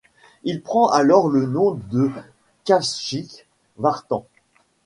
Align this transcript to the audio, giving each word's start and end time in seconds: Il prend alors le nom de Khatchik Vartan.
Il 0.43 0.63
prend 0.63 0.87
alors 0.87 1.29
le 1.29 1.45
nom 1.45 1.79
de 1.91 2.09
Khatchik 2.65 3.45
Vartan. 3.77 4.25